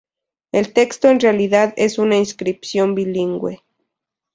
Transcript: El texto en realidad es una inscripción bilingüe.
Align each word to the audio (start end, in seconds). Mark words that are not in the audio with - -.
El 0.51 0.73
texto 0.73 1.09
en 1.09 1.19
realidad 1.19 1.75
es 1.77 1.99
una 1.99 2.17
inscripción 2.17 2.95
bilingüe. 2.95 3.61